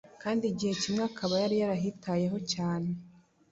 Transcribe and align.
kandi 0.21 0.43
igihe 0.51 0.73
kimwe 0.81 1.01
akaba 1.09 1.33
yari 1.43 1.55
yarahitayeho 1.61 2.37
cyane. 2.53 2.89